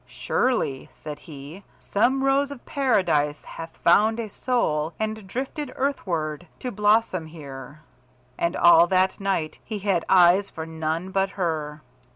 "Surely," 0.07 0.89
said 0.95 1.19
he, 1.19 1.63
"some 1.79 2.23
rose 2.23 2.49
of 2.49 2.65
Paradise 2.65 3.43
hath 3.43 3.77
found 3.83 4.19
a 4.19 4.29
soul 4.29 4.93
and 4.99 5.27
drifted 5.27 5.71
earthward 5.75 6.47
to 6.59 6.71
blossom 6.71 7.27
here." 7.27 7.83
And 8.35 8.55
all 8.55 8.87
that 8.87 9.19
night 9.19 9.59
he 9.63 9.77
had 9.77 10.03
eyes 10.09 10.49
for 10.49 10.65
none 10.65 11.11
but 11.11 11.29
her. 11.37 11.83